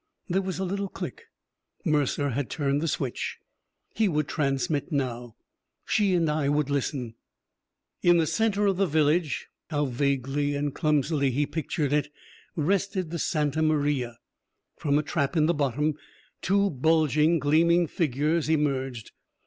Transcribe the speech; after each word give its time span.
_"There 0.33 0.41
was 0.41 0.57
a 0.57 0.65
little 0.65 0.89
click. 0.89 1.25
Mercer 1.85 2.31
had 2.31 2.49
turned 2.49 2.81
the 2.81 2.87
switch. 2.87 3.37
He 3.93 4.07
would 4.09 4.27
transmit 4.27 4.91
now; 4.91 5.35
she 5.85 6.15
and 6.15 6.27
I 6.27 6.49
would 6.49 6.71
listen. 6.71 7.13
In 8.01 8.17
the 8.17 8.25
center 8.25 8.65
of 8.65 8.77
the 8.77 8.87
village 8.87 9.45
how 9.69 9.85
vaguely 9.85 10.55
and 10.55 10.73
clumsily 10.73 11.29
he 11.29 11.45
pictured 11.45 11.93
it! 11.93 12.11
rested 12.55 13.11
the 13.11 13.19
Santa 13.19 13.61
Maria. 13.61 14.17
From 14.75 14.97
a 14.97 15.03
trap 15.03 15.37
in 15.37 15.45
the 15.45 15.53
bottom 15.53 15.93
two 16.41 16.71
bulging, 16.71 17.37
gleaming 17.37 17.85
figures 17.85 18.49
emerged. 18.49 19.11